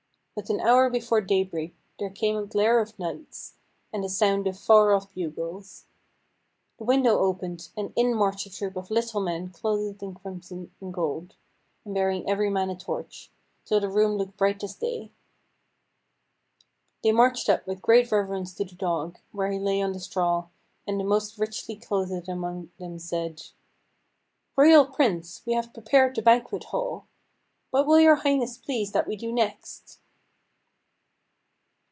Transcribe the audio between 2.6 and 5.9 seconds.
of lights, and a sound of far off bugles.